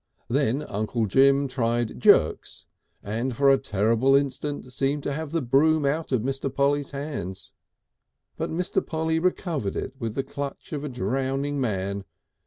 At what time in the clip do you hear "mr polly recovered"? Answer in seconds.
8.49-9.75